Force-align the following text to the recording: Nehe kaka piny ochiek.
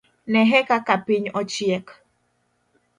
Nehe 0.31 0.59
kaka 0.69 0.95
piny 1.05 1.25
ochiek. 1.39 1.85